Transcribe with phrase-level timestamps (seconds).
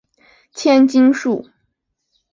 [0.51, 1.47] 千筋树